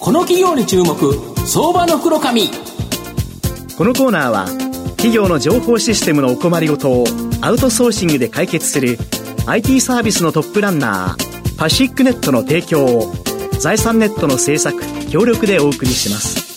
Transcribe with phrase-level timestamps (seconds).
[0.00, 0.94] この企業に注目
[1.46, 2.48] 相場の袋紙
[3.76, 4.46] このコーナーは
[4.96, 7.04] 企業の情報システムのお困りごとを
[7.40, 8.96] アウトソーシングで解決する
[9.46, 13.12] IT サービスのトップランナーパシックネットの提供を
[13.58, 14.80] 財産ネットの制作
[15.10, 16.48] 協力でお送りします。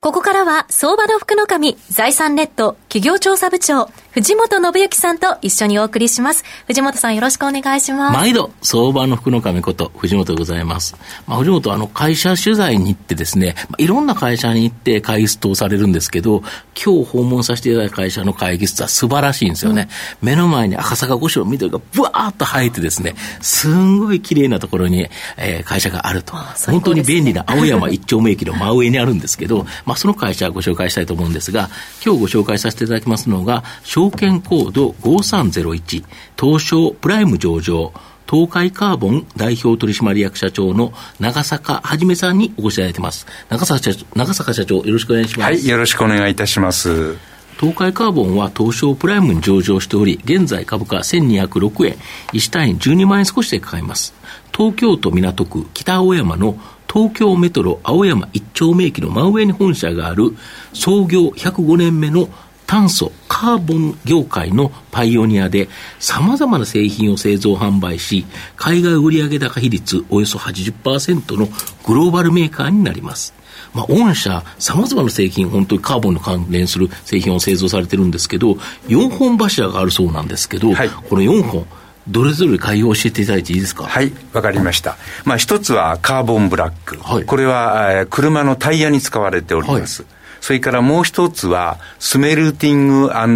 [0.00, 6.42] ここからは相場の福の神財産ネット企業調査部長藤本信之さんと一緒にお送りします。
[6.66, 8.16] 藤本さんよろしくお願いします。
[8.16, 10.96] 毎度、相場の福の神こと藤本でございます。
[11.26, 16.42] まあ、藤本はあの会社取材に行ってですね、まあ、いろんな会社に行って会議室通されるんですけど、
[16.74, 19.88] 今日訪問させていただいた会社の会議室は素晴らしいんですよね。
[20.22, 26.34] うん、目の前に赤坂御所の緑がブワーッと生えてですね、すんごい綺麗なところに、えー、会社があると。
[26.66, 31.68] 本当に便利な青山一丁目駅の真上にあるんですけど、まあ、その会社をご紹介したいと思うんですが、
[32.04, 36.04] 今日ご紹介させていただきますのが、証券コード5301
[36.40, 37.92] 東証プライム上場
[38.30, 43.26] 東海カーボン代表取締役社長の長坂はじめさんにお越しいただいてます。
[43.48, 45.52] 長坂社長、長坂社長、よろしくお願いします。
[45.52, 47.16] はい、よろしくお願いいたします。
[47.58, 51.96] 東海カーボンは東証プライムに上場しており、現在株価1206円、
[52.32, 54.14] 1単位12万円少しで買えます。
[54.54, 56.58] 東京都港区北青山の
[56.92, 60.36] 東京メトロ青山一丁目駅の真上に本社がある
[60.72, 62.28] 創業105年目の
[62.68, 71.48] 炭素、カーボン業界のパイオニアで、様々な製品を製造販売し、海外売上高比率およそ80%の
[71.86, 73.32] グローバルメーカーになります。
[73.72, 78.52] まあ、御社、様々な製品、本当にカーボンの関連する製品を製造されてるんですけど、
[78.88, 81.66] 4本柱があるそうなんですけど、はい、この4本、
[82.06, 83.84] どれぞれ概要を教えていただいていいですか？
[83.84, 84.98] はい、わかりました。
[85.24, 86.98] まあ、一つはカーボンブラック。
[86.98, 90.02] はい、これは、車のタイヤに使われております。
[90.02, 92.88] はいそれからもう一つは、スメルティン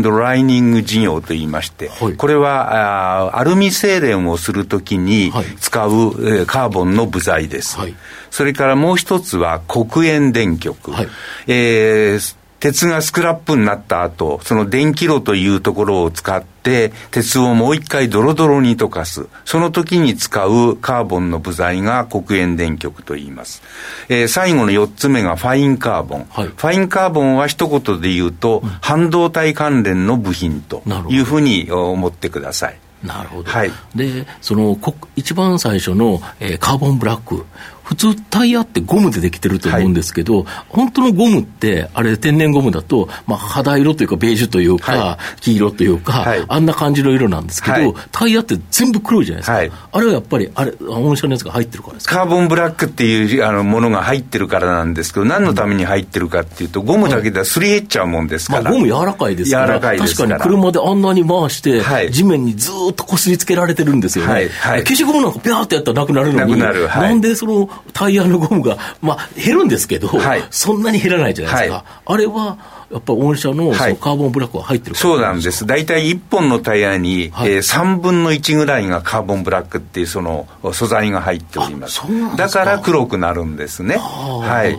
[0.03, 7.79] グライニング事業といいまして、はい、これはあアルミ精錬をするときに使う、はい、えー、カーボンの部材です。
[7.79, 7.95] はい、
[8.31, 10.93] それからもう一つは黒煙電極。
[10.93, 11.09] はい、
[11.47, 19.27] えー鉄がスクラップになった後、その電気炉というところを使って、鉄をもう一回ドロドロに溶かす。
[19.45, 23.65] その時に使うカーボンの部材が黒煙電極と言います。
[24.09, 26.27] えー、最後の四つ目がファインカーボン。
[26.31, 32.79] はい、ファインカーボンは一言で言うと、うん、半導体関連の部品というふうに思ってください。
[33.03, 33.51] なるほど。
[33.51, 34.79] はい、で、その、
[35.17, 37.45] 一番最初の、えー、カーボンブラック。
[37.93, 49.89] 普通タイヤってゴムでできてると思うんですけど、はい、本当のゴムって、あれ天然ゴムだと、まあ、肌色というかベージュというか、はい、黄色というか、はい、あんな感じの色なんですけど、タイヤって全部黒いじゃないですか。
[49.93, 52.17] あれはやっぱり、あれ、御社のやつが入ってるからですか？
[52.17, 58.63] カーボンブラックっていうあのものが入ってるからなんですけど、何のために入ってるかっていうと、ゴムだけではすり減っちゃうもんですから。
[58.63, 64.49] まあ、ゴム柔らかいですから、確かに車であんなに回して、地面にずっとこすりつけられてるんですよね。
[64.63, 71.77] 消しゴムなんかピャーってやったらなくなるのに、ななんでそのタイヤのゴムが、まあ、減るんですけど、はい、そんなに減らないじゃないですか。
[71.77, 72.59] はい、あれは
[72.93, 75.67] やっぱ御社のそのカーボンブラックは入ってる、そうなんです。
[75.67, 82.03] 大体1本のタイヤに、はい、えー、3分の1ぐらいがカーボンブラックっていうその素材が入っております。
[82.37, 83.97] だから黒くなるんですね。
[83.97, 84.79] はい。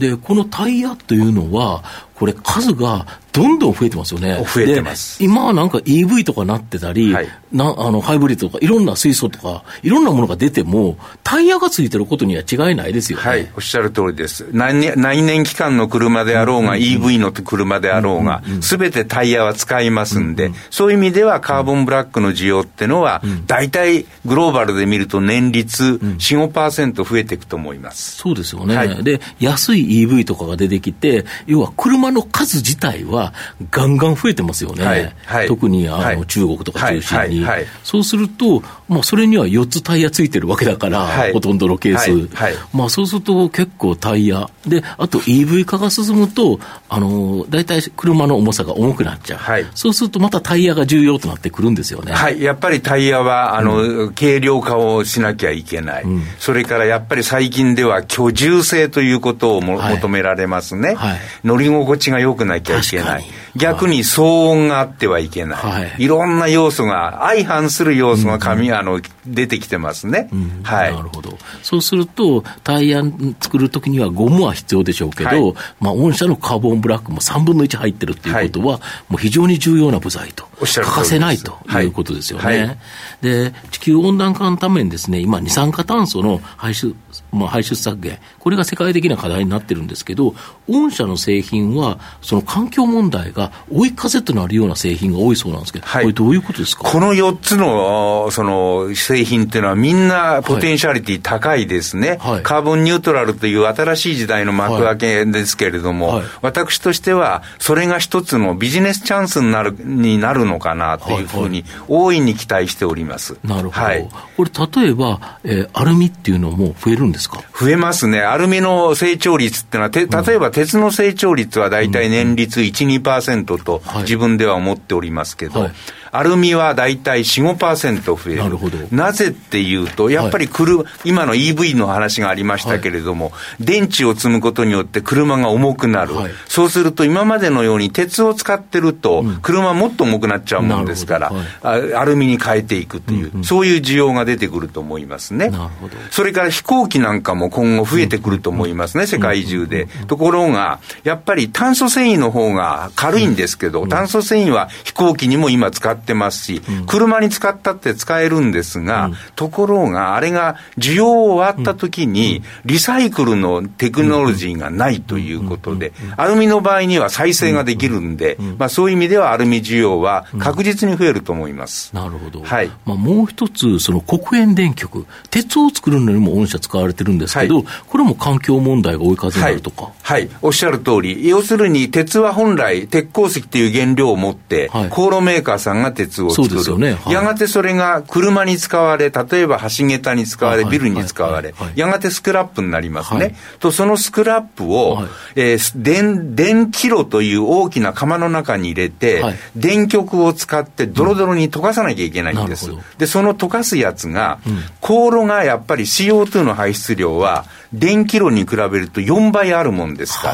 [0.00, 1.82] で、このタイヤというのは、
[2.14, 3.06] これ数が
[3.38, 4.44] どんどん増えてますよね。
[4.52, 5.22] 増えてます。
[5.22, 13.24] 今はなんか EV とかなってたり、はい、なあのハイブリッドとかいろんな水素とか、いろんなものが出ても、タイヤがついてることには違いないですよね。
[13.24, 14.48] はい、おっしゃる通りです。
[14.50, 28.16] 内年内燃機関の車であろうが、うんうん、EV の車であろうが、す、べ、てタイヤは使いますんで、うんうん、そういう意味ではカーボンブラックの需要ってのは、大体グローバルで見ると年率4、5%増えていくと思います。
[28.16, 28.76] そうですよね。
[28.76, 33.27] はい、で、安い EV とかが出てきて、要は車の数自体は
[33.70, 34.84] ガンガン増えてますよね。
[34.84, 37.46] はいはい、特にあの、中国とか中心に。
[37.84, 42.30] そうすると、まあ、それには4つタイヤついてるわけだから、ほとんどのケース。
[42.72, 44.48] まあ、そうすると結構タイヤ。
[44.66, 49.66] で、あと EV 化が進むと、あの、大体車の重さが重くなっちゃう。
[49.74, 52.12] そうするとまたタイヤが重要となってくるんですよね。
[52.12, 52.42] はい。
[52.42, 56.04] やっぱりタイヤは、あの、うん、軽量化をしなきゃいけない。
[56.04, 60.96] うん、それからやっぱり最近では居住性ということをも、求められますね。
[61.44, 63.17] 乗り心地が良くなきゃいけない。
[63.18, 63.47] back.
[63.58, 65.58] 逆に騒音があってはいけない。
[65.58, 70.94] はい、いろんな要素が、相反する要素が紙、うん、あの出てきてますね、うん、はい。
[70.94, 71.36] なるほど。
[71.62, 73.02] そうすると、タイヤ
[73.40, 78.80] 作るときにはゴムは必要でしょうけど、はい、まあ、御社のカーボンブラックも3分の1入ってるっていうことは、はい、
[79.12, 81.88] もう非常に重要な部材と、欠かせないとい。
[81.88, 82.78] うことですよね。
[83.20, 86.94] で、地球温暖化のためにですね、今、二酸化炭素の排出、
[87.32, 90.34] まあ、排出削減、これが世界的な課題になってるんですけど、
[90.68, 96.84] 御社の製品は、その環境問題がが追い風となるような製品が多いそうなんですけど、はい、これどういうことですか？
[96.84, 102.18] この4つの、その、製品っていうのはみんなポテンシャリティ高いですね。
[102.20, 113.36] はい、カーボンニュートラルという新しい時代の幕開けですけれども、はい、私としては、それが一つのビジネスチャンスになる、になるのかなというふうに、大いに期待しております。
[113.44, 113.86] なるほど。
[113.86, 114.50] はい、これ、
[114.82, 117.42] 例えば、えー、アルミっていうのも増えるんですか？
[117.58, 118.20] 増えますね。
[118.20, 123.27] アルミの成長率っていうのは、て例えば鉄の成長率は大体年率1、2%
[123.58, 125.72] と自分では思っておりますけど、はい。
[126.12, 128.42] アルミは大体4、5%増える。
[128.42, 128.78] なるほど。
[128.90, 136.14] なぜっていうと、やっぱり車、はい、今の EV の話がありましたけれども、はい、電池を積むことによって車が重くなる。
[136.14, 141.32] はい、そうすると今までのように鉄を使ってると、車もっと重くなっちゃうもんですから、
[141.62, 145.50] アルミに変えていくという、うんうん、そういう需要が出てくると思いますね。
[145.50, 145.94] なるほど。
[146.10, 149.88] それから飛行機なんかも今後増えてくると思いますね、世界中で。
[150.06, 171.94] ところが、やっぱり炭素繊維の方が軽いんですけど、炭素繊維は飛行機にも今使ってますし、車に使ったって使えるんですが、ところが、あれが需要終わった時に、リサイクルのテクノロジーがないということで、アルミの場合には再生ができるんで、まあ、そういう意味ではアルミ需要は確実に増えると思います。
[171.94, 172.42] なるほど。
[172.42, 172.70] はい。
[172.84, 186.78] まあ、もう一つ、その黒煙電極、鉄を作るのにも御社使われてるんですけど、はい、これも環境問題が追い風になるとか、はい、はい、おっしゃる通り、要するに鉄は本来、鉄鉱石っていう原料を持って、はい、航路メーカーさんが鉄を作る。
[186.78, 186.94] ね。
[186.94, 193.36] はい、やがてそれが車に使われ、例えば橋桁に使われ、ビルに使われ、やがてスクラップになりますね。
[193.60, 195.06] と、そのスクラップを、はい、
[195.36, 199.22] えー、電、電キロという大きな釜の中に入れて、
[199.56, 202.70] 電極を使ってドロドロに溶かさなきゃいけないんです。
[202.70, 210.28] うん、で、その溶かすやつが、うん、航路がやっぱり CO2 の排出量は、電気炉に比べると4倍あるもんですか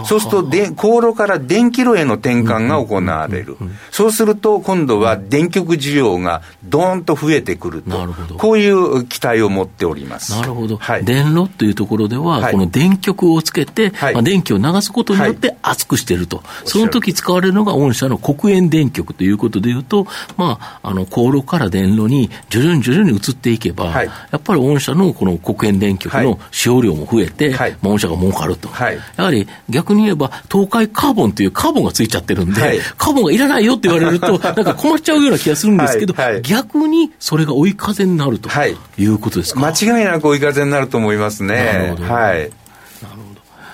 [0.00, 3.56] ら、そうするとで、航路から電気炉への転換が行われる。
[3.90, 7.90] そうすると、今度は電極需要がどーんと増えてくると。
[7.90, 8.36] なるほど。
[8.36, 10.32] こういう期待を持っております。
[10.32, 10.76] なるほど。
[10.76, 16.42] はい、電炉というところでは、はい、この電極をつけて、はい、まあ、電気を流すことによって熱くしていると。
[16.64, 20.06] その時使われるのが御社の黒煙電極ということでいうと、
[20.36, 39.04] まあ、あの、航路から電炉に徐々に徐々に移っていけば、やっぱり御社のこの黒煙電極の使用量も増えて、はい、御社が儲かると、はい、やはり逆に言えば、東海カーボンというカーボンがついちゃってるんで、はい、カーボンがいらないよって言われると、 なんか困っちゃうような気がするんですけど、逆にそれが追い風になるとい。
[39.06, 41.54] うことですか、間違いなく追い風になると思いますね。
[41.56, 42.04] なるほど。
[42.04, 42.50] はい。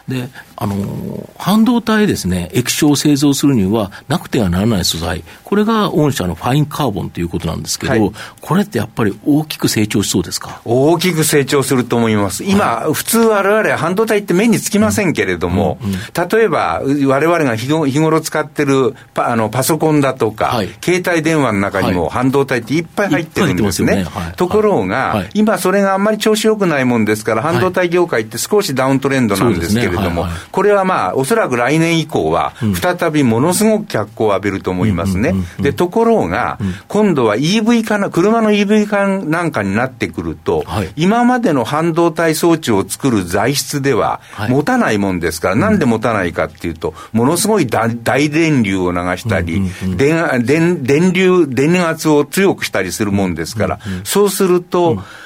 [0.09, 10.61] で、あの、半導体ですね、液晶を製造するにはなくてはならない素材、これが御社のファインカーボンということなんですけど、はい、これってやっぱり大きく成長しそうですか？
[10.65, 12.43] 大きく成長すると思います。
[12.43, 15.95] 今、はい、普通我々半導体って目につきませんけれども、うんうん。
[15.95, 24.05] うん、例えば我々が日頃使ってるパあのパソコンだとか、はい、携帯電話の中にも半導体っていっぱい入ってるんですね。
[24.05, 24.07] ね。
[24.37, 35.35] ところが、今それがあんまり調子よくないもんですから、半導体業界って少しダウントレンドなんですけれども、これはまあ、おそらく来年以降は、再びものすごく脚光を浴びると思いますね。
[35.59, 36.59] で、ところが、
[36.89, 47.97] 今度は EV 化な、車の EV 化なんかになってくると、はい、今までの半導体装置を作る材質では、持たないもんですから、なんで持たないかっていうと、ものすごい大
[48.31, 49.63] 電流を流したり、
[49.97, 55.26] 電電流、電圧を強くしたりするもんですから、そうすると、S、い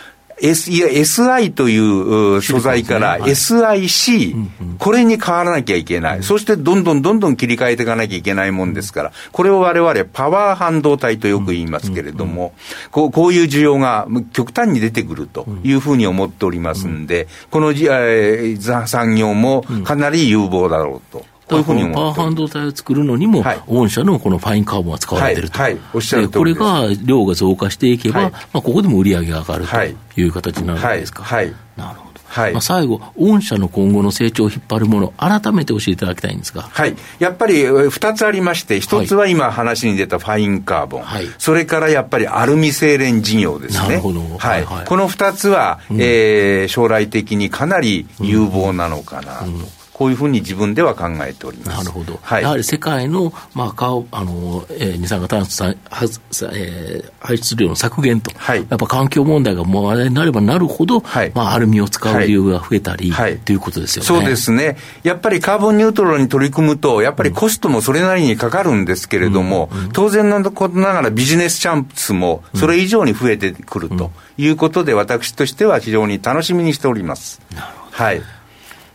[0.78, 4.34] や、SI という素材から SIC、
[4.78, 6.22] これに変わらなきゃいけない。
[6.22, 12.54] そしてどんどんどんどん切り替えていかなきゃいけないもんですから、これを我々パワー半導体とよく言いますけれども、
[12.90, 21.24] こうこういう需要が極端に出てくるというふうに思っておりますんで、この、えー、産業もかなり有望だろうと。
[21.50, 27.90] こういうふうにパワー半導体を作るのにも、はい、御社のこのファインカーボンが使われてると、はい、はい、おっしゃるこれが量が増加して。
[27.90, 31.22] いけば、はい、まあ、ここでも売り上げが上がるという形になるわけですか。
[31.22, 35.72] はい、なるほどはい、まあ、最後、御社の今後の成長を引っ張るもの、改めて。
[35.72, 35.90] 教えて。
[35.90, 36.62] いただきたいんですが。
[36.62, 36.94] はい。
[37.18, 41.02] やっぱり2つありまして、1つは今話に出たファインカーボン。
[41.02, 43.88] はい、それからやっぱりアルミ精錬事業ですね。
[43.88, 44.20] なるほど。
[44.38, 44.64] はい。
[44.64, 49.46] はい、この2つは、うん、えー、将来的にかなり有望なのかなと。
[49.46, 49.66] うんうん
[50.00, 51.78] こういうふうに自分では考えております。
[51.80, 52.18] なるほど。
[52.22, 64.06] はい、やはり世界の、まあ、顔、あの、えー、二酸化炭素えー、排出量の削減と、はい、やっぱ環境問題が話題になればなるほど、はい、まあ、アルミを使う理由が増えたり、はい、ということですよね。
[64.06, 64.78] そうですね。
[65.02, 77.42] やっぱりカーボンニュートラルに取り組むと、やっぱりコストもそれなりにかかるんですけれども、うんうん、当然のことながらビジネスチャンスもそれ以上に増えてくるということで、私としては非常に楽しみにしております。
[77.54, 78.02] なるほど。
[78.02, 78.22] はい。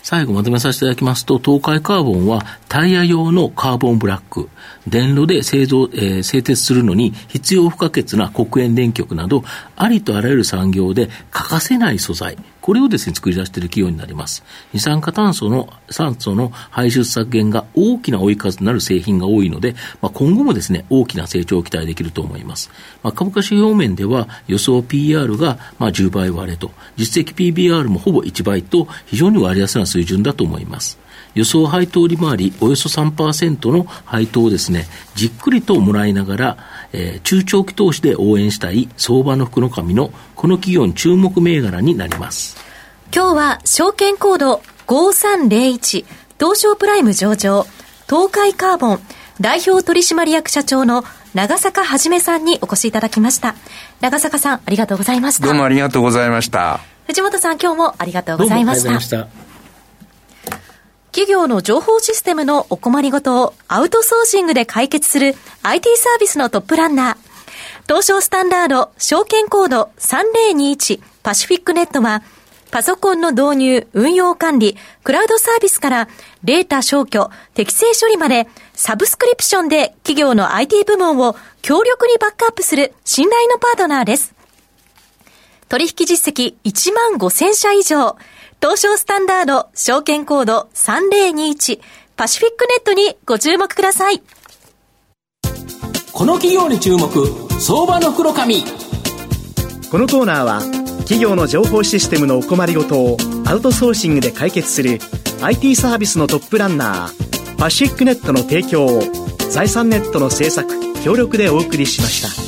[0.05, 4.49] 最後まとめさせていただきますと、東海カーボンはタイヤ用のカーボンブラック、
[4.87, 9.43] 電炉で製造、えー、製鉄するのに必要不可欠な黒煙電極など、
[9.75, 14.43] ありとあらゆる産業で欠かせない素材、これをですね、作り出している企業になります。
[14.73, 22.71] 二酸化炭素の、酸素の排出削減が大きな追い風となる製品が多いので、まあ、今後もですね、大きな成長を期待できると思います。
[23.03, 30.97] まあ、株価指標面では予想 PR がまあ10倍割れと、実績 PBR もほぼ1倍と、非常に割安な水準だと思います。
[31.35, 36.57] 予想配当利回りおよそ3%の配当をですね、じっくりともらいながら、
[36.93, 42.54] えー、中長期投資で応援したい相場の福の神のこの企業の注目銘柄になります。
[43.13, 46.05] 今日は証券コード5301
[46.39, 47.65] 東証プライム上場
[48.07, 48.99] 東海カーボン
[49.41, 53.55] 代表取締役社長の長坂はじめさんにお越しいただきました。
[53.99, 55.45] 長坂さん、ありがとうございました。
[55.45, 56.79] どうもありがとうございました。
[57.07, 58.99] 藤本さん、今日もありがとうございました。
[59.01, 59.27] した
[61.11, 67.17] 企業の情報システムのお困りごとをアウトソーシングで解決する IT サービスのトップランナー。
[67.87, 72.23] 東証スタンダード証券コード3021パシフィックネットは
[72.75, 76.09] パソコンの導入、運用管理、クラウドサービスから
[76.43, 84.35] データ消去、適正処理までサブスクリプションで企業の IT 部門を強力にバックアップする信頼のパートナーです。
[85.69, 88.17] 取引実績1万5000社以上。
[88.59, 91.79] 東証スタンダード証券コード3021
[92.17, 94.21] パシフィックネットにご注目ください。
[96.11, 97.07] この企業に注目、
[97.57, 98.65] 相場の袋紙。
[99.89, 104.99] このコーナーは企業の情報システムのお困りごとをアウトソーシングで解決する
[105.41, 109.01] IT サービスのトップランナーパシックネットの提供を
[109.51, 110.67] 財産ネットの制作
[111.03, 112.44] 協力でお送りしました。